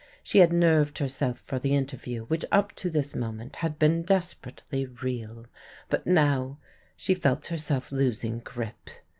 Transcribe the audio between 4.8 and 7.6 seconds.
real; but now she felt